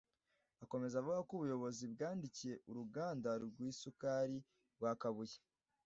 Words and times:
Akomeza 0.63 0.95
avuga 0.97 1.19
ko 1.27 1.31
ubuyobozi 1.35 1.83
bwandikiye 1.93 2.53
uruganda 2.69 3.29
rw’isukari 3.45 4.37
rwa 4.75 4.93
Kabuye 5.01 5.39